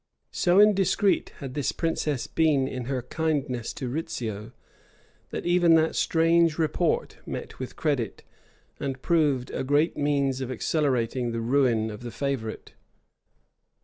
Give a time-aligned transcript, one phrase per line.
[0.43, 4.51] []So indiscreet had this princess been in her kindness to Rizzio,
[5.29, 8.23] that even that strange report met with credit,
[8.79, 12.73] and proved a great means of accelerating the ruin of the favorite.